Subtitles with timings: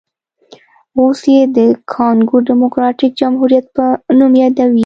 [0.99, 1.57] اوس یې د
[1.93, 3.85] کانګو ډیموکراټیک جمهوریت په
[4.17, 4.79] نوم یادوي.